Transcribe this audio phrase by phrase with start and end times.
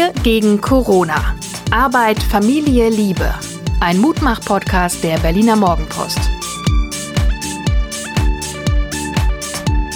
[0.00, 1.36] Wir gegen Corona.
[1.70, 3.34] Arbeit, Familie, Liebe.
[3.80, 6.18] Ein Mutmach-Podcast der Berliner Morgenpost.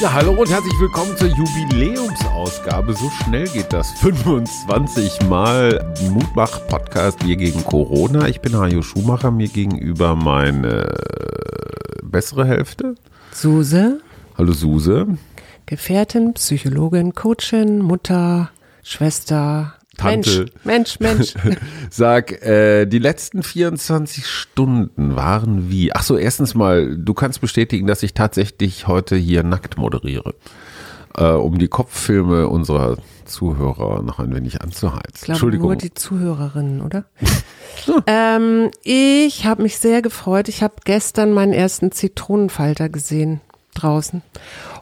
[0.03, 2.93] Ja, hallo und herzlich willkommen zur Jubiläumsausgabe.
[2.93, 3.93] So schnell geht das.
[3.93, 8.29] 25 Mal Mutmach-Podcast Wir gegen Corona.
[8.29, 10.95] Ich bin Hajo Schumacher, mir gegenüber meine
[12.03, 12.97] bessere Hälfte.
[13.33, 14.03] Suse.
[14.37, 15.07] Hallo Suse.
[15.65, 18.51] Gefährtin, Psychologin, Coachin, Mutter,
[18.83, 20.47] Schwester, Tante.
[20.65, 21.59] Mensch, Mensch, Mensch.
[21.91, 25.93] Sag, äh, die letzten 24 Stunden waren wie?
[25.93, 30.35] Ach so, erstens mal, du kannst bestätigen, dass ich tatsächlich heute hier nackt moderiere,
[31.17, 35.13] äh, um die Kopffilme unserer Zuhörer noch ein wenig anzuheizen.
[35.15, 35.67] Ich glaube Entschuldigung.
[35.69, 37.05] Nur die Zuhörerinnen, oder?
[38.07, 40.49] ähm, ich habe mich sehr gefreut.
[40.49, 43.41] Ich habe gestern meinen ersten Zitronenfalter gesehen
[43.75, 44.23] draußen.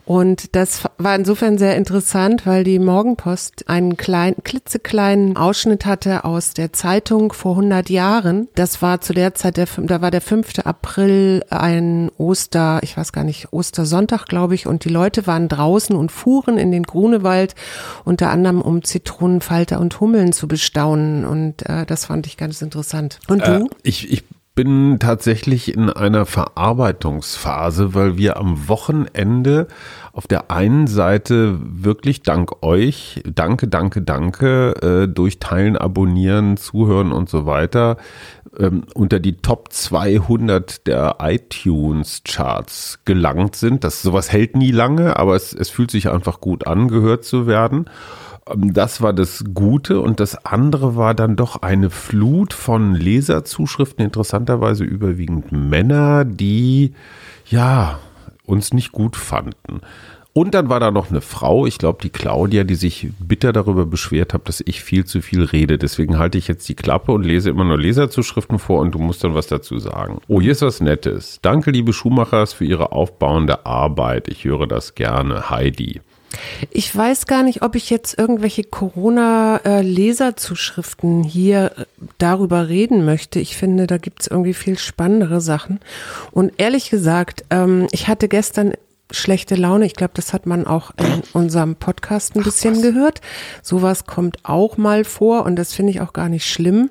[0.04, 6.54] Und das war insofern sehr interessant, weil die Morgenpost einen kleinen, klitzekleinen Ausschnitt hatte aus
[6.54, 8.48] der Zeitung vor 100 Jahren.
[8.54, 10.60] Das war zu der Zeit, der, da war der 5.
[10.64, 15.94] April ein Oster, ich weiß gar nicht, Ostersonntag, glaube ich, und die Leute waren draußen
[15.94, 17.54] und fuhren in den Grunewald,
[18.04, 21.24] unter anderem um Zitronenfalter und Hummeln zu bestaunen.
[21.24, 23.20] Und äh, das fand ich ganz interessant.
[23.28, 23.52] Und du?
[23.52, 29.66] Äh, ich, ich bin tatsächlich in einer Verarbeitungsphase, weil wir am Wochenende
[30.12, 37.12] auf der einen Seite wirklich dank euch, danke, danke, danke, äh, durch Teilen, Abonnieren, Zuhören
[37.12, 37.96] und so weiter,
[38.58, 43.84] ähm, unter die Top 200 der iTunes Charts gelangt sind.
[43.84, 47.46] Das sowas hält nie lange, aber es, es fühlt sich einfach gut an, gehört zu
[47.46, 47.86] werden.
[48.46, 54.04] Ähm, das war das Gute und das andere war dann doch eine Flut von Leserzuschriften,
[54.04, 56.94] interessanterweise überwiegend Männer, die
[57.46, 57.98] ja
[58.44, 59.80] uns nicht gut fanden.
[60.34, 63.84] Und dann war da noch eine Frau, ich glaube die Claudia, die sich bitter darüber
[63.84, 65.76] beschwert hat, dass ich viel zu viel rede.
[65.76, 69.22] Deswegen halte ich jetzt die Klappe und lese immer nur Leserzuschriften vor und du musst
[69.24, 70.22] dann was dazu sagen.
[70.28, 71.38] Oh, hier ist was Nettes.
[71.42, 74.28] Danke, liebe Schuhmachers, für Ihre aufbauende Arbeit.
[74.28, 75.50] Ich höre das gerne.
[75.50, 76.00] Heidi.
[76.70, 81.84] Ich weiß gar nicht, ob ich jetzt irgendwelche Corona-Leserzuschriften hier äh,
[82.18, 83.40] darüber reden möchte.
[83.40, 85.80] Ich finde, da gibt es irgendwie viel spannendere Sachen.
[86.30, 88.72] Und ehrlich gesagt, ähm, ich hatte gestern
[89.10, 89.86] schlechte Laune.
[89.86, 93.20] Ich glaube, das hat man auch in unserem Podcast ein bisschen Ach, gehört.
[93.62, 96.90] Sowas kommt auch mal vor und das finde ich auch gar nicht schlimm.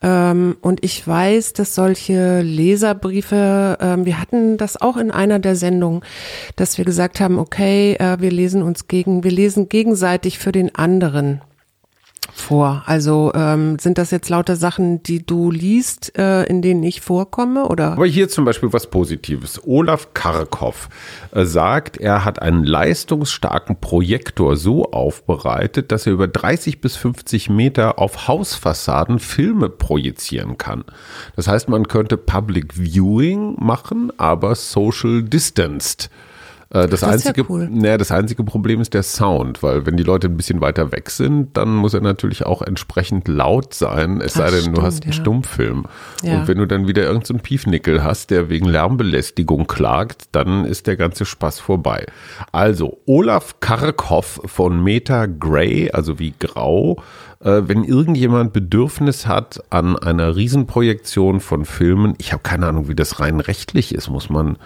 [0.00, 5.56] Ähm, und ich weiß, dass solche Leserbriefe, ähm, wir hatten das auch in einer der
[5.56, 6.02] Sendungen,
[6.56, 10.74] dass wir gesagt haben, okay, äh, wir lesen uns gegen, wir lesen gegenseitig für den
[10.74, 11.40] anderen
[12.48, 12.82] vor?
[12.86, 17.68] Also ähm, sind das jetzt lauter Sachen, die du liest, äh, in denen ich vorkomme?
[17.68, 17.92] Oder?
[17.92, 19.60] Aber hier zum Beispiel was Positives.
[19.66, 20.88] Olaf Karkow
[21.32, 27.50] äh, sagt, er hat einen leistungsstarken Projektor so aufbereitet, dass er über 30 bis 50
[27.50, 30.84] Meter auf Hausfassaden Filme projizieren kann.
[31.36, 36.08] Das heißt, man könnte Public Viewing machen, aber social distanced.
[36.70, 37.68] Äh, das, das einzige, ja cool.
[37.70, 41.08] naja, das einzige Problem ist der Sound, weil wenn die Leute ein bisschen weiter weg
[41.10, 44.82] sind, dann muss er natürlich auch entsprechend laut sein, es Ach, sei denn, stimmt, du
[44.82, 45.18] hast einen ja.
[45.18, 45.86] Stummfilm.
[46.22, 46.40] Ja.
[46.40, 50.86] Und wenn du dann wieder irgendeinen so Piefnickel hast, der wegen Lärmbelästigung klagt, dann ist
[50.86, 52.06] der ganze Spaß vorbei.
[52.52, 57.02] Also, Olaf Karkow von Meta Grey, also wie grau,
[57.40, 62.94] äh, wenn irgendjemand Bedürfnis hat an einer Riesenprojektion von Filmen, ich habe keine Ahnung, wie
[62.94, 64.58] das rein rechtlich ist, muss man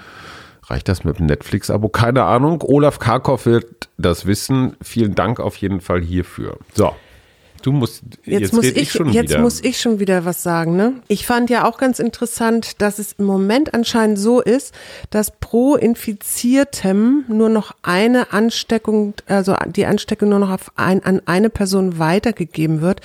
[0.73, 1.91] Reicht das mit dem Netflix-Abo?
[1.91, 2.63] Keine Ahnung.
[2.63, 4.75] Olaf Karkow wird das wissen.
[4.81, 6.57] Vielen Dank auf jeden Fall hierfür.
[6.73, 6.95] So.
[7.61, 9.41] Du musst jetzt, jetzt muss ich, ich schon jetzt wieder.
[9.41, 10.95] muss ich schon wieder was sagen, ne?
[11.09, 14.75] Ich fand ja auch ganz interessant, dass es im Moment anscheinend so ist,
[15.11, 21.21] dass pro Infiziertem nur noch eine Ansteckung, also die Ansteckung nur noch auf ein, an
[21.27, 23.01] eine Person weitergegeben wird.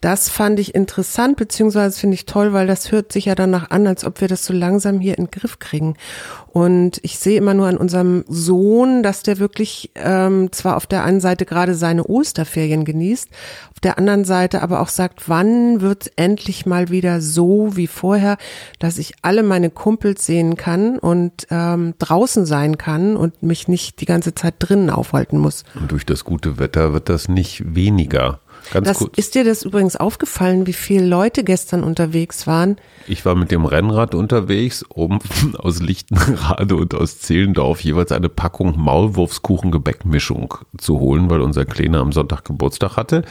[0.00, 3.86] Das fand ich interessant, beziehungsweise finde ich toll, weil das hört sich ja danach an,
[3.86, 5.96] als ob wir das so langsam hier in den Griff kriegen.
[6.52, 11.04] Und ich sehe immer nur an unserem Sohn, dass der wirklich ähm, zwar auf der
[11.04, 13.28] einen Seite gerade seine Osterferien genießt,
[13.70, 18.36] auf der anderen Seite aber auch sagt, wann wird endlich mal wieder so wie vorher,
[18.80, 24.00] dass ich alle meine Kumpels sehen kann und ähm, draußen sein kann und mich nicht
[24.00, 25.64] die ganze Zeit drinnen aufhalten muss.
[25.74, 28.40] Und durch das gute Wetter wird das nicht weniger.
[28.72, 29.18] Ganz das, kurz.
[29.18, 32.76] Ist dir das übrigens aufgefallen, wie viele Leute gestern unterwegs waren?
[33.06, 35.18] Ich war mit dem Rennrad unterwegs, um
[35.58, 42.12] aus Lichtenrade und aus Zehlendorf jeweils eine Packung Maulwurfskuchen-Gebäckmischung zu holen, weil unser Kleiner am
[42.12, 43.22] Sonntag Geburtstag hatte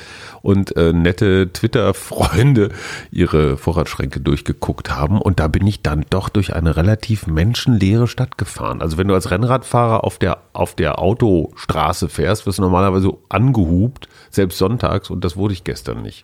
[0.42, 2.70] und äh, nette Twitter-Freunde
[3.12, 5.22] ihre Vorratsschränke durchgeguckt haben.
[5.22, 8.82] Und da bin ich dann doch durch eine relativ menschenleere Stadt gefahren.
[8.82, 14.08] Also wenn du als Rennradfahrer auf der, auf der Autostraße fährst, wirst du normalerweise angehupt,
[14.30, 16.24] selbst sonntags und und das wurde ich gestern nicht.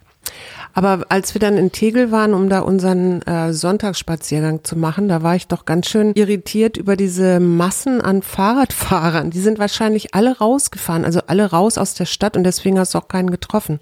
[0.73, 5.21] Aber als wir dann in Tegel waren, um da unseren äh, Sonntagsspaziergang zu machen, da
[5.21, 9.31] war ich doch ganz schön irritiert über diese Massen an Fahrradfahrern.
[9.31, 12.99] Die sind wahrscheinlich alle rausgefahren, also alle raus aus der Stadt und deswegen hast du
[12.99, 13.81] auch keinen getroffen.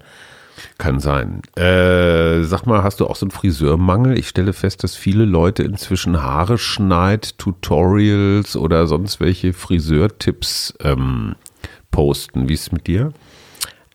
[0.78, 1.42] Kann sein.
[1.56, 4.18] Äh, sag mal, hast du auch so einen Friseurmangel?
[4.18, 11.36] Ich stelle fest, dass viele Leute inzwischen Haare schneid, Tutorials oder sonst welche Friseurtipps ähm,
[11.92, 12.48] posten.
[12.48, 13.12] Wie ist es mit dir?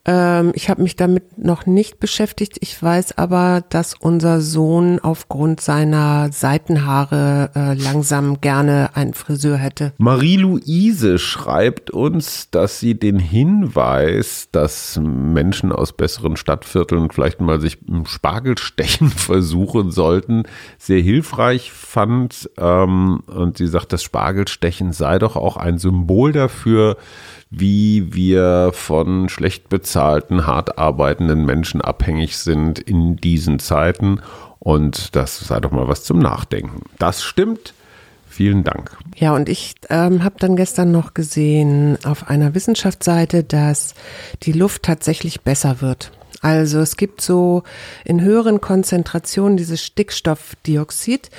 [0.10, 2.58] Ähm, ich habe mich damit noch nicht beschäftigt.
[2.62, 9.94] Ich weiß aber, dass unser Sohn aufgrund seiner Seitenhaare äh, langsam gerne einen Friseur hätte.
[10.00, 17.78] Marie-Louise schreibt uns, dass sie den Hinweis, dass Menschen aus besseren Stadtvierteln vielleicht mal sich
[17.88, 20.44] im Spargelstechen versuchen sollten,
[20.80, 22.50] sehr hilfreich fand.
[22.58, 26.98] Ähm, und sie sagt, das Spargelstechen sei doch auch ein Symbol dafür,
[27.50, 34.22] wie wir von schlecht bezahlten, hart arbeitenden Menschen abhängig sind in diesen Zeiten.
[34.60, 36.84] Und das sei doch mal was zum Nachdenken.
[37.00, 37.74] Das stimmt.
[38.28, 38.96] Vielen Dank.
[39.16, 43.96] Ja, und ich ähm, habe dann gestern noch gesehen auf einer Wissenschaftsseite, dass
[44.44, 46.12] die Luft tatsächlich besser wird.
[46.42, 47.64] Also es gibt so
[48.06, 51.32] in höheren Konzentrationen dieses Stickstoffdioxid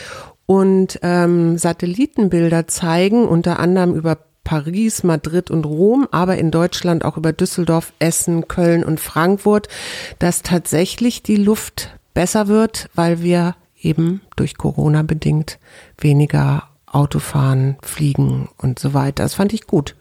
[0.46, 7.16] und ähm, Satellitenbilder zeigen unter anderem über Paris, Madrid und Rom, aber in Deutschland auch
[7.16, 9.68] über Düsseldorf, Essen, Köln und Frankfurt,
[10.18, 15.58] dass tatsächlich die Luft besser wird, weil wir eben durch Corona bedingt
[15.98, 19.22] weniger Autofahren, fliegen und so weiter.
[19.22, 19.94] Das fand ich gut.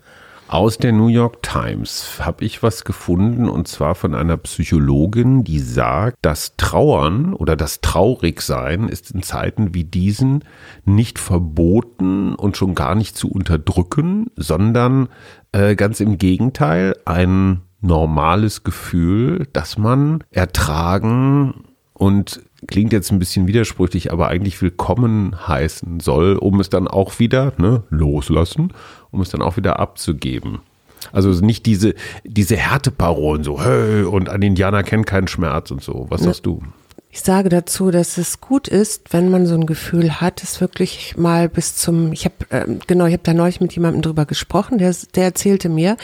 [0.49, 5.59] Aus der New York Times habe ich was gefunden und zwar von einer Psychologin, die
[5.59, 10.43] sagt, das Trauern oder das Traurigsein ist in Zeiten wie diesen
[10.85, 15.09] nicht verboten und schon gar nicht zu unterdrücken, sondern
[15.51, 21.68] äh, ganz im Gegenteil ein normales Gefühl, das man ertragen
[21.99, 27.19] und klingt jetzt ein bisschen widersprüchlich, aber eigentlich willkommen heißen soll, um es dann auch
[27.19, 28.73] wieder ne, loslassen,
[29.11, 30.59] um es dann auch wieder abzugeben.
[31.11, 36.07] Also nicht diese, diese Härteparolen so, hey, und ein Indianer kennt keinen Schmerz und so.
[36.09, 36.63] Was sagst du?
[37.11, 41.17] Ich sage dazu, dass es gut ist, wenn man so ein Gefühl hat, es wirklich
[41.17, 44.77] mal bis zum, ich habe äh, genau, ich habe da neulich mit jemandem drüber gesprochen,
[44.77, 45.97] der, der erzählte mir,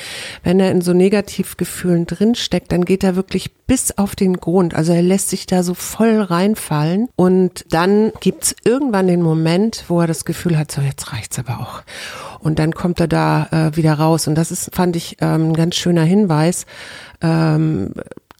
[0.43, 4.73] wenn er in so Negativgefühlen drinsteckt, dann geht er wirklich bis auf den Grund.
[4.73, 10.01] Also er lässt sich da so voll reinfallen und dann gibt's irgendwann den Moment, wo
[10.01, 11.83] er das Gefühl hat, so jetzt reicht's aber auch.
[12.39, 14.27] Und dann kommt er da äh, wieder raus.
[14.27, 16.65] Und das ist, fand ich, ähm, ein ganz schöner Hinweis.
[17.21, 17.93] Ähm,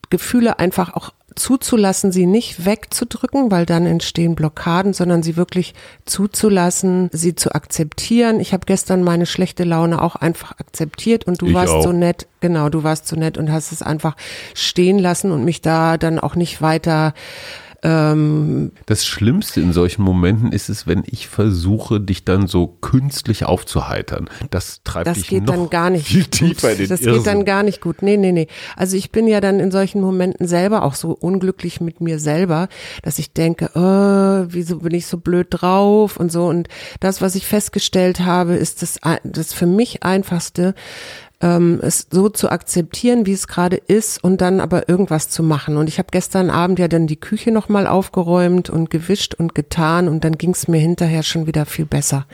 [0.10, 5.74] Gefühle einfach auch zuzulassen, sie nicht wegzudrücken, weil dann entstehen Blockaden, sondern sie wirklich
[6.06, 8.40] zuzulassen, sie zu akzeptieren.
[8.40, 11.84] Ich habe gestern meine schlechte Laune auch einfach akzeptiert und du ich warst auch.
[11.84, 14.16] so nett, genau, du warst so nett und hast es einfach
[14.54, 17.14] stehen lassen und mich da dann auch nicht weiter
[17.86, 23.46] ähm, das Schlimmste in solchen Momenten ist es, wenn ich versuche, dich dann so künstlich
[23.46, 24.28] aufzuheitern.
[24.50, 27.14] Das treibt das dich geht noch dann gar nicht viel tiefer in den Das Irrsinn.
[27.24, 28.02] geht dann gar nicht gut.
[28.02, 28.48] Nee, nee, nee.
[28.76, 32.70] Also ich bin ja dann in solchen Momenten selber auch so unglücklich mit mir selber,
[33.04, 36.46] dass ich denke, oh, wieso bin ich so blöd drauf und so.
[36.48, 36.68] Und
[37.00, 40.74] das, was ich festgestellt habe, ist das, das für mich einfachste,
[41.42, 45.77] ähm, es so zu akzeptieren, wie es gerade ist und dann aber irgendwas zu machen.
[45.77, 50.08] Und ich habe gestern Abend ja dann die Küche nochmal aufgeräumt und gewischt und getan
[50.08, 52.25] und dann ging es mir hinterher schon wieder viel besser.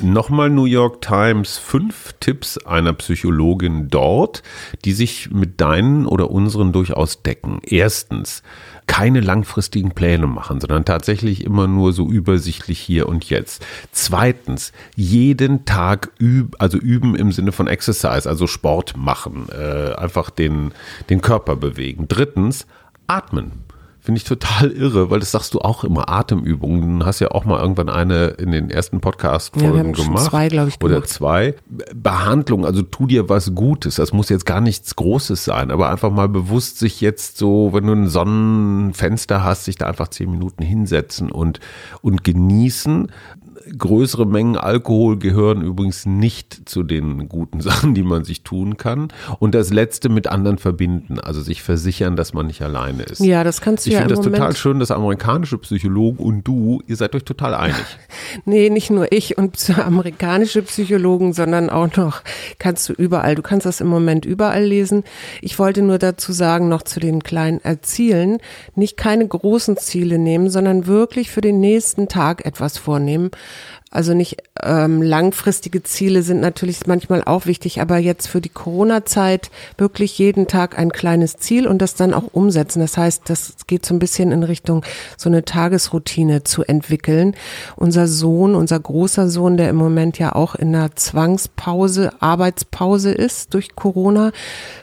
[0.00, 4.44] Nochmal New York Times, fünf Tipps einer Psychologin dort,
[4.84, 7.60] die sich mit deinen oder unseren durchaus decken.
[7.64, 8.44] Erstens,
[8.86, 13.66] keine langfristigen Pläne machen, sondern tatsächlich immer nur so übersichtlich hier und jetzt.
[13.90, 20.30] Zweitens, jeden Tag üben, also üben im Sinne von Exercise, also Sport machen, äh, einfach
[20.30, 20.72] den,
[21.10, 22.06] den Körper bewegen.
[22.06, 22.68] Drittens,
[23.08, 23.67] atmen.
[24.08, 27.00] Finde ich total irre, weil das sagst du auch immer, Atemübungen.
[27.00, 30.30] Du hast ja auch mal irgendwann eine in den ersten Podcast-Folgen ja, gemacht.
[30.30, 30.96] Zwei, glaube ich, gemacht.
[30.96, 31.54] Oder zwei.
[31.94, 33.96] Behandlung, also tu dir was Gutes.
[33.96, 37.86] Das muss jetzt gar nichts Großes sein, aber einfach mal bewusst sich jetzt so, wenn
[37.86, 41.60] du ein Sonnenfenster hast, sich da einfach zehn Minuten hinsetzen und,
[42.00, 43.12] und genießen
[43.76, 49.08] größere Mengen Alkohol gehören übrigens nicht zu den guten Sachen, die man sich tun kann.
[49.38, 53.20] Und das Letzte mit anderen verbinden, also sich versichern, dass man nicht alleine ist.
[53.20, 56.44] Ja, das kannst du ich ja finde das Moment total schön, dass amerikanische Psychologen und
[56.44, 57.76] du, ihr seid euch total einig.
[58.44, 62.22] nee, nicht nur ich und amerikanische Psychologen, sondern auch noch
[62.58, 63.34] kannst du überall.
[63.34, 65.04] Du kannst das im Moment überall lesen.
[65.42, 68.38] Ich wollte nur dazu sagen, noch zu den kleinen Erzielen,
[68.74, 73.30] nicht keine großen Ziele nehmen, sondern wirklich für den nächsten Tag etwas vornehmen
[73.90, 79.50] Also nicht ähm, langfristige Ziele sind natürlich manchmal auch wichtig, aber jetzt für die Corona-Zeit
[79.78, 82.80] wirklich jeden Tag ein kleines Ziel und das dann auch umsetzen.
[82.80, 84.84] Das heißt, das geht so ein bisschen in Richtung
[85.16, 87.34] so eine Tagesroutine zu entwickeln.
[87.76, 93.54] Unser Sohn, unser großer Sohn, der im Moment ja auch in einer Zwangspause, Arbeitspause ist
[93.54, 94.32] durch Corona,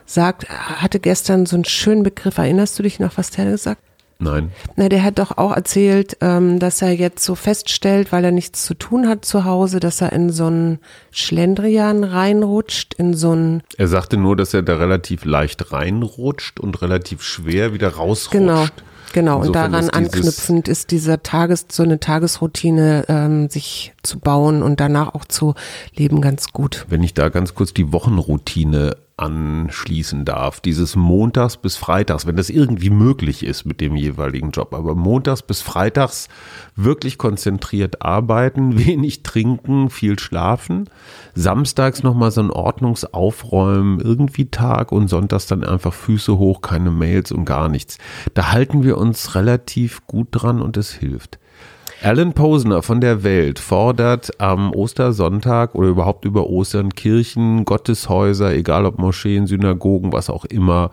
[0.07, 2.39] sagt, hatte gestern so einen schönen Begriff.
[2.39, 3.84] Erinnerst du dich noch, was der gesagt hat?
[4.17, 4.51] Nein.
[4.77, 8.63] Na, der hat doch auch erzählt, ähm, dass er jetzt so feststellt, weil er nichts
[8.63, 10.79] zu tun hat zu Hause, dass er in so einen
[11.11, 13.63] Schlendrian reinrutscht, in so einen.
[13.77, 18.31] Er sagte nur, dass er da relativ leicht reinrutscht und relativ schwer wieder rausrutscht.
[18.31, 18.65] Genau.
[19.13, 24.19] Genau, Insofern und daran ist anknüpfend ist dieser Tages, so eine Tagesroutine, ähm, sich zu
[24.19, 25.55] bauen und danach auch zu
[25.95, 26.85] leben ganz gut.
[26.89, 30.59] Wenn ich da ganz kurz die Wochenroutine anschließen darf.
[30.59, 34.73] Dieses Montags bis Freitags, wenn das irgendwie möglich ist mit dem jeweiligen Job.
[34.73, 36.27] Aber Montags bis Freitags
[36.75, 40.89] wirklich konzentriert arbeiten, wenig trinken, viel schlafen.
[41.33, 47.31] Samstags nochmal so ein Ordnungsaufräumen, irgendwie Tag und Sonntags dann einfach Füße hoch, keine Mails
[47.31, 47.97] und gar nichts.
[48.33, 51.39] Da halten wir uns relativ gut dran und es hilft.
[52.01, 58.85] Alan Posner von der Welt fordert am Ostersonntag oder überhaupt über Ostern Kirchen, Gotteshäuser, egal
[58.85, 60.91] ob Moscheen, Synagogen, was auch immer,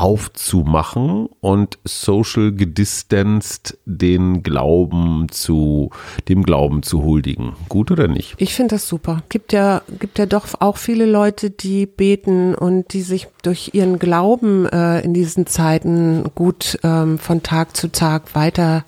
[0.00, 5.90] aufzumachen und social gedistanced den Glauben zu,
[6.26, 7.52] dem Glauben zu huldigen.
[7.68, 8.34] Gut oder nicht?
[8.38, 9.22] Ich finde das super.
[9.28, 13.98] Gibt ja, gibt ja doch auch viele Leute, die beten und die sich durch ihren
[13.98, 18.86] Glauben äh, in diesen Zeiten gut ähm, von Tag zu Tag weiter,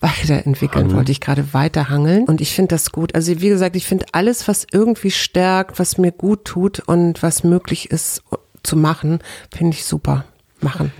[0.00, 0.96] weiterentwickeln, Hangeln.
[0.96, 2.24] wollte ich gerade weiterhangeln.
[2.24, 3.14] Und ich finde das gut.
[3.14, 7.44] Also wie gesagt, ich finde alles, was irgendwie stärkt, was mir gut tut und was
[7.44, 8.24] möglich ist
[8.64, 9.20] zu machen,
[9.52, 10.24] finde ich super
[10.62, 10.92] machen?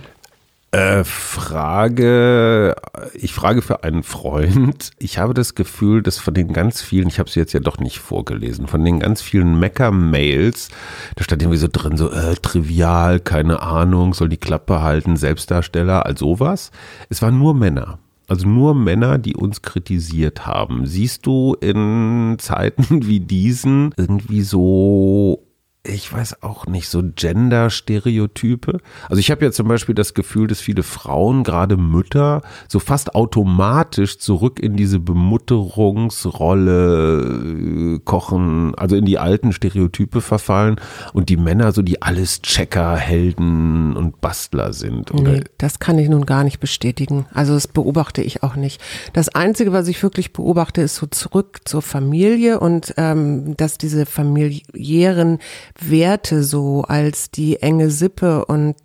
[0.71, 2.75] Äh, Frage,
[3.15, 4.91] ich frage für einen Freund.
[4.99, 7.79] Ich habe das Gefühl, dass von den ganz vielen, ich habe es jetzt ja doch
[7.79, 10.69] nicht vorgelesen, von den ganz vielen Mecker-Mails,
[11.15, 16.05] da stand irgendwie so drin, so äh, trivial, keine Ahnung, soll die Klappe halten, Selbstdarsteller,
[16.05, 16.69] all sowas.
[17.09, 17.97] Es waren nur Männer.
[18.27, 20.85] Also nur Männer, die uns kritisiert haben.
[20.85, 25.48] Siehst du in Zeiten wie diesen irgendwie so
[25.83, 28.81] ich weiß auch nicht, so Gender-Stereotype.
[29.07, 33.15] Also ich habe ja zum Beispiel das Gefühl, dass viele Frauen, gerade Mütter, so fast
[33.15, 40.81] automatisch zurück in diese Bemutterungsrolle äh, kochen, also in die alten Stereotype verfallen
[41.13, 45.13] und die Männer so die alles Checker, Helden und Bastler sind.
[45.13, 45.31] Oder?
[45.31, 47.25] Nee, das kann ich nun gar nicht bestätigen.
[47.33, 48.81] Also das beobachte ich auch nicht.
[49.13, 54.05] Das Einzige, was ich wirklich beobachte, ist so zurück zur Familie und ähm, dass diese
[54.05, 55.39] familiären
[55.81, 58.75] Werte so als die enge Sippe und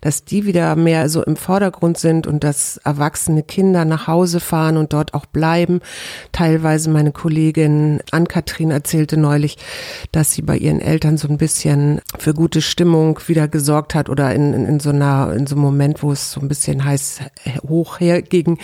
[0.00, 4.76] dass die wieder mehr so im Vordergrund sind und dass erwachsene Kinder nach Hause fahren
[4.76, 5.80] und dort auch bleiben.
[6.32, 9.56] Teilweise meine Kollegin Ann-Kathrin erzählte neulich,
[10.12, 14.34] dass sie bei ihren Eltern so ein bisschen für gute Stimmung wieder gesorgt hat oder
[14.34, 17.20] in, in, in so einer, in so einem Moment, wo es so ein bisschen heiß
[17.68, 18.58] hoch herging,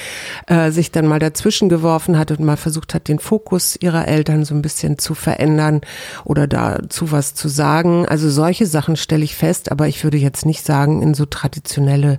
[0.47, 4.45] äh, sich dann mal dazwischen geworfen hat und mal versucht hat, den Fokus ihrer Eltern
[4.45, 5.81] so ein bisschen zu verändern
[6.25, 10.19] oder dazu was zu sagen sagen, also solche Sachen stelle ich fest, aber ich würde
[10.19, 12.19] jetzt nicht sagen, in so traditionelle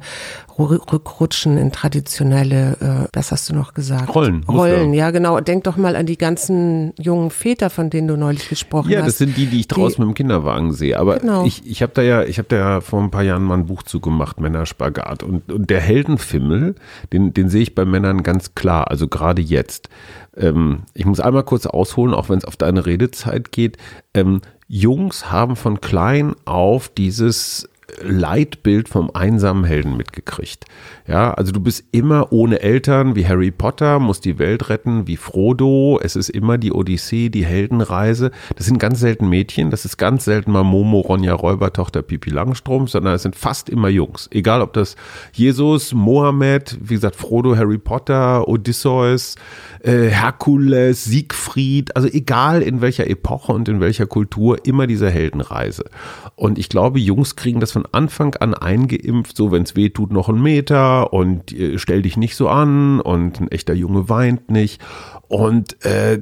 [0.58, 4.14] Rückrutschen, in traditionelle, äh, das hast du noch gesagt.
[4.14, 4.44] Rollen.
[4.44, 5.40] Rollen, ja genau.
[5.40, 9.04] Denk doch mal an die ganzen jungen Väter, von denen du neulich gesprochen ja, hast.
[9.04, 11.00] Ja, das sind die, die ich draußen die, mit dem Kinderwagen sehe.
[11.00, 11.46] Aber genau.
[11.46, 13.66] ich, ich habe da ja, ich habe da ja vor ein paar Jahren mal ein
[13.66, 15.24] Buch zugemacht, Männerspagat.
[15.24, 16.76] Und, und der Heldenfimmel,
[17.14, 19.90] den, den sehe ich bei Männern ganz klar, also gerade jetzt.
[20.38, 23.78] Ähm, ich muss einmal kurz ausholen, auch wenn es auf deine Redezeit geht.
[24.14, 24.42] Ähm,
[24.74, 27.68] Jungs haben von klein auf dieses
[28.02, 30.66] Leitbild vom einsamen Helden mitgekriegt.
[31.08, 35.18] Ja, also du bist immer ohne Eltern wie Harry Potter, musst die Welt retten wie
[35.18, 36.00] Frodo.
[36.02, 38.32] Es ist immer die Odyssee, die Heldenreise.
[38.56, 42.88] Das sind ganz selten Mädchen, das ist ganz selten mal Momo, Ronja Räubertochter, Pipi Langstrom,
[42.88, 44.30] sondern es sind fast immer Jungs.
[44.32, 44.96] Egal ob das
[45.34, 49.36] Jesus, Mohammed, wie gesagt Frodo, Harry Potter, Odysseus,
[49.84, 55.86] äh, Herkules, Siegfried, also egal in welcher Epoche und in welcher Kultur, immer diese Heldenreise.
[56.36, 60.12] Und ich glaube, Jungs kriegen das von Anfang an eingeimpft, so wenn es weh tut,
[60.12, 64.52] noch einen Meter und äh, stell dich nicht so an und ein echter Junge weint
[64.52, 64.82] nicht.
[65.28, 66.20] Und äh,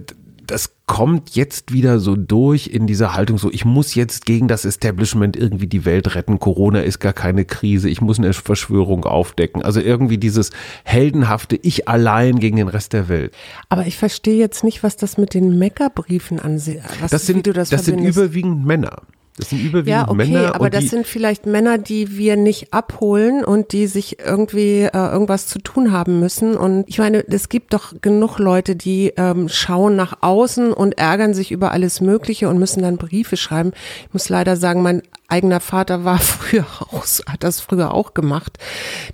[0.49, 4.65] das kommt jetzt wieder so durch in dieser Haltung, so ich muss jetzt gegen das
[4.65, 9.61] Establishment irgendwie die Welt retten, Corona ist gar keine Krise, ich muss eine Verschwörung aufdecken.
[9.61, 10.49] Also irgendwie dieses
[10.83, 13.33] heldenhafte Ich allein gegen den Rest der Welt.
[13.69, 16.81] Aber ich verstehe jetzt nicht, was das mit den Meckerbriefen ansieht.
[17.09, 19.03] Das sind, das, das sind überwiegend Männer.
[19.39, 20.53] Das sind überwiegend ja, okay, Männer.
[20.53, 25.48] aber das sind vielleicht Männer, die wir nicht abholen und die sich irgendwie äh, irgendwas
[25.48, 26.58] zu tun haben müssen.
[26.58, 31.34] Und ich meine, es gibt doch genug Leute, die ähm, schauen nach außen und ärgern
[31.34, 33.72] sich über alles Mögliche und müssen dann Briefe schreiben.
[34.08, 38.58] Ich muss leider sagen, mein eigener Vater war früher auch, hat das früher auch gemacht.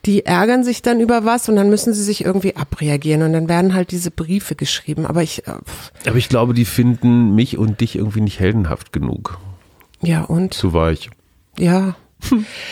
[0.05, 3.47] Die ärgern sich dann über was und dann müssen sie sich irgendwie abreagieren und dann
[3.47, 5.05] werden halt diese Briefe geschrieben.
[5.05, 5.47] Aber ich.
[5.47, 5.51] Äh,
[6.07, 9.37] aber ich glaube, die finden mich und dich irgendwie nicht heldenhaft genug.
[10.07, 10.53] Ja, und?
[10.53, 11.09] Zu weich.
[11.57, 11.95] Ja.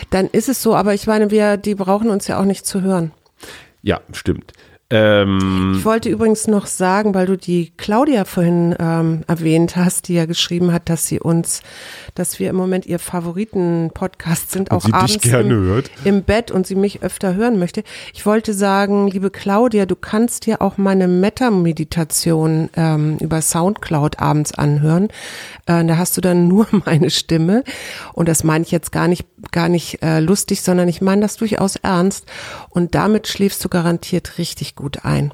[0.09, 2.81] Dann ist es so, aber ich meine, wir, die brauchen uns ja auch nicht zu
[2.81, 3.11] hören.
[3.81, 4.53] Ja, stimmt.
[4.93, 10.13] Ähm, ich wollte übrigens noch sagen, weil du die Claudia vorhin ähm, erwähnt hast, die
[10.13, 11.63] ja geschrieben hat, dass sie uns,
[12.13, 17.01] dass wir im Moment ihr Favoriten-Podcast sind, auch abends im, im, Bett und sie mich
[17.01, 17.83] öfter hören möchte.
[18.13, 24.53] Ich wollte sagen, liebe Claudia, du kannst dir auch meine Metta-Meditation ähm, über Soundcloud abends
[24.53, 25.05] anhören.
[25.65, 27.63] Äh, da hast du dann nur meine Stimme
[28.13, 31.37] und das meine ich jetzt gar nicht, gar nicht äh, lustig, sondern ich meine das
[31.37, 32.25] durchaus ernst
[32.69, 35.31] und damit schläfst du garantiert richtig gut ein.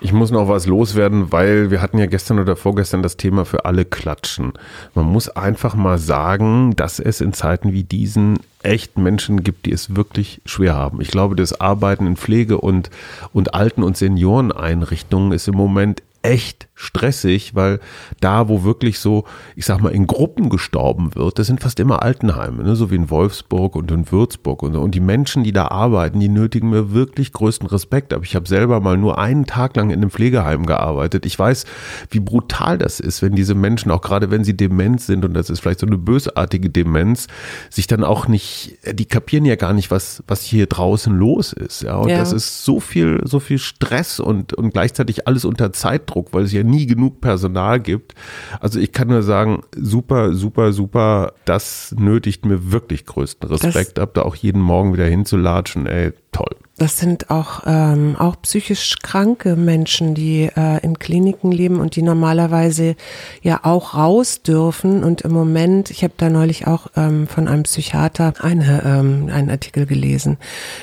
[0.00, 3.64] Ich muss noch was loswerden, weil wir hatten ja gestern oder vorgestern das Thema für
[3.64, 4.52] alle klatschen.
[4.94, 9.72] Man muss einfach mal sagen, dass es in Zeiten wie diesen echt Menschen gibt, die
[9.72, 11.00] es wirklich schwer haben.
[11.00, 12.90] Ich glaube, das Arbeiten in Pflege und,
[13.32, 17.78] und Alten- und Senioreneinrichtungen ist im Moment echt stressig, weil
[18.20, 22.02] da, wo wirklich so, ich sag mal, in Gruppen gestorben wird, das sind fast immer
[22.02, 22.74] Altenheime, ne?
[22.74, 24.62] so wie in Wolfsburg und in Würzburg.
[24.62, 28.12] Und, und die Menschen, die da arbeiten, die nötigen mir wirklich größten Respekt.
[28.12, 31.26] Aber ich habe selber mal nur einen Tag lang in einem Pflegeheim gearbeitet.
[31.26, 31.64] Ich weiß,
[32.10, 35.50] wie brutal das ist, wenn diese Menschen, auch gerade wenn sie dement sind, und das
[35.50, 37.28] ist vielleicht so eine bösartige Demenz,
[37.70, 41.82] sich dann auch nicht, die kapieren ja gar nicht, was, was hier draußen los ist.
[41.82, 42.18] Ja, und ja.
[42.18, 46.52] das ist so viel, so viel Stress und, und gleichzeitig alles unter Zeitdruck, weil es
[46.52, 48.14] ja nie genug Personal gibt.
[48.60, 54.14] Also ich kann nur sagen, super, super, super, das nötigt mir wirklich größten Respekt ab,
[54.14, 56.56] da auch jeden Morgen wieder hinzulatschen, ey, toll.
[56.76, 62.02] Das sind auch, ähm, auch psychisch kranke Menschen, die äh, in Kliniken leben und die
[62.02, 62.96] normalerweise
[63.42, 65.04] ja auch raus dürfen.
[65.04, 69.50] Und im Moment, ich habe da neulich auch ähm, von einem Psychiater eine, ähm, einen
[69.50, 70.36] Artikel gelesen,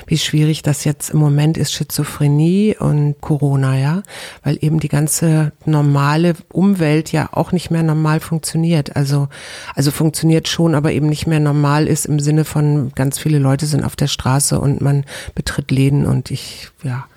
[0.08, 4.04] wie schwierig das jetzt im Moment ist, Schizophrenie und Corona, ja,
[4.46, 8.96] weil eben die ganze normale Umwelt ja auch nicht mehr normal funktioniert.
[8.96, 9.28] Also,
[9.76, 13.66] also funktioniert schon, aber eben nicht mehr normal ist im Sinne von ganz viele Leute
[13.66, 15.04] sind auf der Straße und man
[15.36, 17.08] betritt Leben Läden und ich, ja.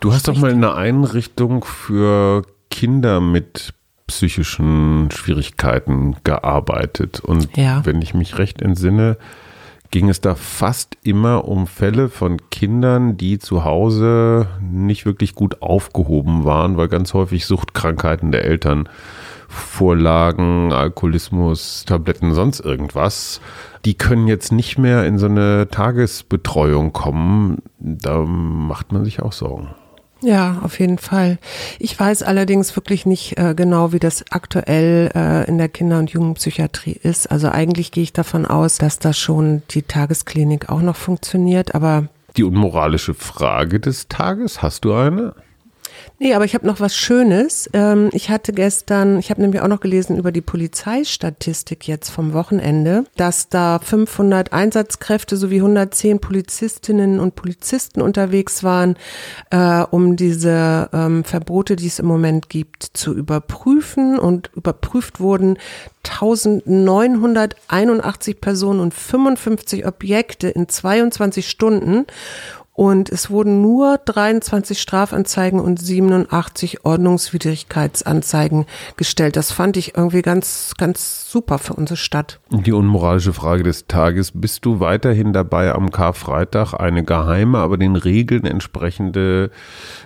[0.00, 3.74] Du hast doch mal in einer Einrichtung für Kinder mit
[4.06, 7.20] psychischen Schwierigkeiten gearbeitet.
[7.20, 7.84] Und ja.
[7.84, 9.16] wenn ich mich recht entsinne,
[9.90, 15.62] ging es da fast immer um Fälle von Kindern, die zu Hause nicht wirklich gut
[15.62, 18.88] aufgehoben waren, weil ganz häufig Suchtkrankheiten der Eltern
[19.56, 23.40] vorlagen, Alkoholismus, Tabletten, sonst irgendwas
[23.86, 27.62] die können jetzt nicht mehr in so eine Tagesbetreuung kommen.
[27.78, 29.70] Da macht man sich auch Sorgen.
[30.22, 31.38] Ja, auf jeden Fall.
[31.78, 36.10] Ich weiß allerdings wirklich nicht äh, genau, wie das aktuell äh, in der Kinder- und
[36.10, 37.30] Jugendpsychiatrie ist.
[37.30, 42.08] Also eigentlich gehe ich davon aus, dass da schon die Tagesklinik auch noch funktioniert, aber
[42.36, 45.34] die unmoralische Frage des Tages, hast du eine?
[46.18, 47.70] Nee, aber ich habe noch was Schönes.
[47.72, 52.32] Ähm, ich hatte gestern, ich habe nämlich auch noch gelesen über die Polizeistatistik jetzt vom
[52.32, 58.96] Wochenende, dass da 500 Einsatzkräfte sowie 110 Polizistinnen und Polizisten unterwegs waren,
[59.50, 64.18] äh, um diese ähm, Verbote, die es im Moment gibt, zu überprüfen.
[64.18, 65.58] Und überprüft wurden
[66.04, 72.06] 1981 Personen und 55 Objekte in 22 Stunden.
[72.76, 78.66] Und es wurden nur 23 Strafanzeigen und 87 Ordnungswidrigkeitsanzeigen
[78.98, 79.36] gestellt.
[79.36, 82.38] Das fand ich irgendwie ganz, ganz super für unsere Stadt.
[82.50, 84.30] Die unmoralische Frage des Tages.
[84.34, 89.50] Bist du weiterhin dabei, am Karfreitag eine geheime, aber den Regeln entsprechende,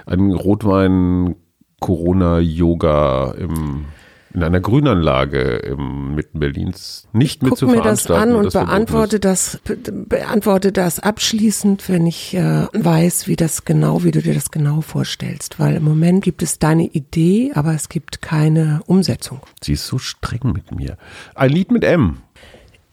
[0.07, 1.35] einen Rotwein
[1.81, 3.87] Corona-Yoga im
[4.33, 9.19] in einer Grünanlage im mitten Berlins nicht mit zu mir das an und das beantworte
[9.19, 14.51] das, beantworte das abschließend, wenn ich äh, weiß, wie das genau, wie du dir das
[14.51, 15.59] genau vorstellst.
[15.59, 19.41] Weil im Moment gibt es deine Idee, aber es gibt keine Umsetzung.
[19.63, 20.97] Sie ist so streng mit mir.
[21.35, 22.19] Ein Lied mit M.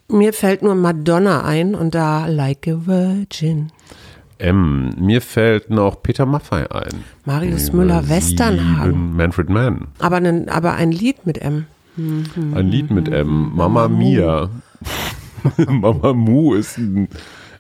[0.10, 3.72] Mir fällt nur Madonna ein und da Like a Virgin.
[4.40, 4.94] M.
[4.98, 7.04] Mir fällt noch Peter Maffay ein.
[7.26, 9.16] Marius Müller-Westernhagen.
[9.16, 9.88] Manfred Mann.
[10.00, 11.66] Aber, ein, aber ein Lied mit M.
[11.98, 13.52] Ein Lied mit M.
[13.56, 14.50] Mama Mia.
[15.68, 17.08] Mama Mu ist ein.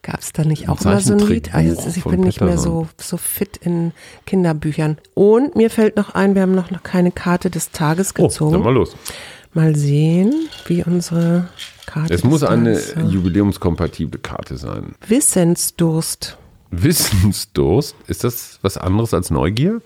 [0.04, 1.54] Gab es da nicht auch mal so ein Lied?
[1.54, 3.92] Also ich bin nicht mehr so, so fit in
[4.26, 4.98] Kinderbüchern.
[5.16, 8.52] Und mir fällt noch ein, wir haben noch keine Karte des Tages gezogen.
[8.52, 8.96] Oh, dann mal los.
[9.54, 10.34] Mal sehen,
[10.68, 11.50] wie unsere
[11.88, 12.14] Karte.
[12.14, 14.94] Es muss eine jubiläumskompatible Karte sein.
[15.08, 16.38] Wissensdurst.
[16.72, 17.96] Wissensdurst?
[18.08, 19.82] Ist das was anderes als Neugier?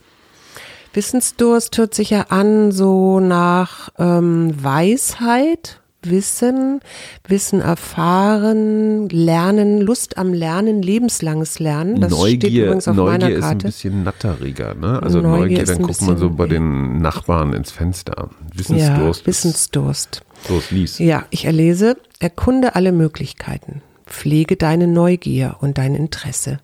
[0.94, 6.82] Wissensdurst hört sich ja an so nach ähm, Weisheit, Wissen,
[7.28, 12.02] Wissen erfahren, Lernen, Lust am Lernen, lebenslanges Lernen.
[12.02, 13.46] Das Neugier, steht übrigens auf Neugier meiner Karte.
[13.46, 15.02] ist ein bisschen natteriger, ne?
[15.02, 18.30] Also Neugier, Neugier dann guckt man so bei den Nachbarn ins Fenster.
[18.54, 19.22] Wissensdurst.
[19.22, 20.22] Ja, Wissensdurst.
[20.48, 21.00] So, es liest.
[21.00, 23.82] Ja, ich erlese, erkunde alle Möglichkeiten.
[24.08, 26.60] Pflege deine Neugier und dein Interesse.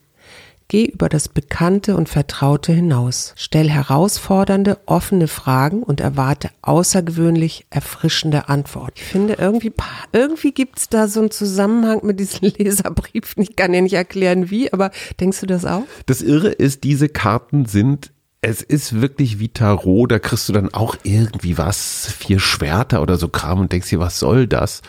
[0.69, 3.33] Geh über das Bekannte und Vertraute hinaus.
[3.37, 8.95] Stell herausfordernde, offene Fragen und erwarte außergewöhnlich erfrischende Antworten.
[8.97, 9.71] Ich finde, irgendwie,
[10.11, 13.43] irgendwie gibt es da so einen Zusammenhang mit diesen Leserbriefen.
[13.43, 15.83] Ich kann ja nicht erklären, wie, aber denkst du das auch?
[16.05, 18.11] Das Irre ist, diese Karten sind
[18.47, 23.17] es ist wirklich wie Tarot, da kriegst du dann auch irgendwie was, vier Schwerter oder
[23.17, 24.81] so Kram und denkst dir, was soll das?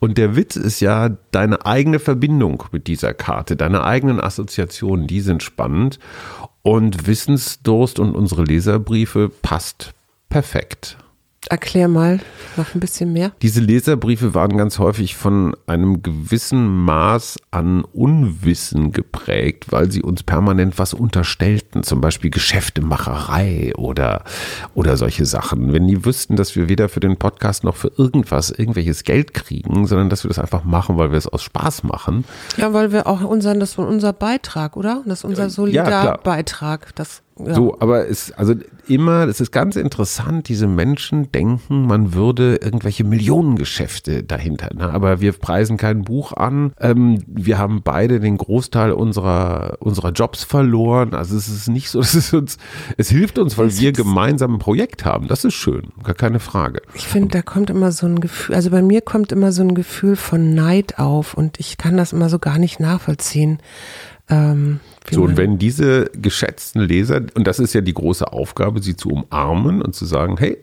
[0.00, 5.22] Und der Witz ist ja, deine eigene Verbindung mit dieser Karte, deine eigenen Assoziationen, die
[5.22, 5.98] sind spannend.
[6.60, 9.94] Und Wissensdurst und unsere Leserbriefe passt
[10.28, 10.98] perfekt.
[11.48, 12.20] Erklär mal
[12.56, 13.32] noch ein bisschen mehr.
[13.42, 20.22] Diese Leserbriefe waren ganz häufig von einem gewissen Maß an Unwissen geprägt, weil sie uns
[20.22, 24.24] permanent was unterstellten, zum Beispiel Geschäftemacherei oder,
[24.74, 25.72] oder solche Sachen.
[25.72, 29.86] Wenn die wüssten, dass wir weder für den Podcast noch für irgendwas irgendwelches Geld kriegen,
[29.86, 32.24] sondern dass wir das einfach machen, weil wir es aus Spaß machen.
[32.56, 35.02] Ja, weil wir auch unseren, das ist unser Beitrag, oder?
[35.06, 36.86] Das ist unser Solidarbeitrag.
[36.86, 36.92] Ja,
[37.38, 37.54] ja.
[37.54, 38.54] So, aber es, also
[38.88, 44.70] immer, es ist ganz interessant, diese Menschen denken, man würde irgendwelche Millionengeschäfte dahinter.
[44.74, 44.88] Ne?
[44.88, 46.72] Aber wir preisen kein Buch an.
[46.80, 51.12] Ähm, wir haben beide den Großteil unserer, unserer Jobs verloren.
[51.14, 52.56] Also es ist nicht so, dass es uns,
[52.96, 55.28] es hilft uns, weil wir gemeinsam ein Projekt haben.
[55.28, 56.80] Das ist schön, gar keine Frage.
[56.94, 59.74] Ich finde, da kommt immer so ein Gefühl, also bei mir kommt immer so ein
[59.74, 63.58] Gefühl von Neid auf und ich kann das immer so gar nicht nachvollziehen.
[64.28, 68.96] Ähm, so, und wenn diese geschätzten Leser, und das ist ja die große Aufgabe, sie
[68.96, 70.58] zu umarmen und zu sagen, hey,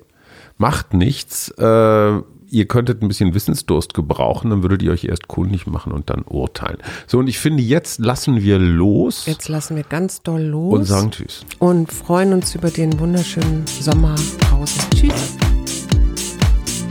[0.58, 2.22] macht nichts, äh,
[2.54, 6.22] ihr könntet ein bisschen Wissensdurst gebrauchen, dann würdet ihr euch erst kundig machen und dann
[6.22, 6.78] urteilen.
[7.08, 9.26] So, und ich finde, jetzt lassen wir los.
[9.26, 10.74] Jetzt lassen wir ganz doll los.
[10.74, 11.46] Und sagen Tschüss.
[11.60, 14.82] Und freuen uns über den wunderschönen Sommer draußen.
[14.92, 15.36] Tschüss.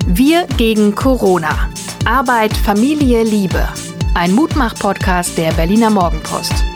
[0.07, 1.71] Wir gegen Corona.
[2.05, 3.69] Arbeit, Familie, Liebe.
[4.15, 6.71] Ein Mutmach-Podcast der Berliner Morgenpost.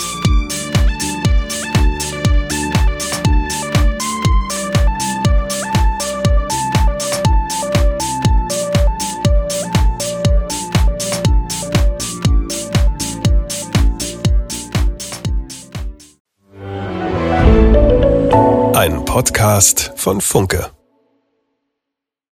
[19.17, 20.76] Podcast von Funke.